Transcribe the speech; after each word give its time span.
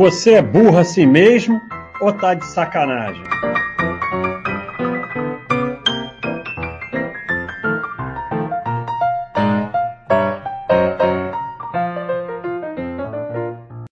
Você 0.00 0.36
é 0.36 0.42
burro 0.42 0.78
assim 0.78 1.04
mesmo 1.04 1.60
ou 2.00 2.10
tá 2.10 2.32
de 2.32 2.46
sacanagem? 2.46 3.22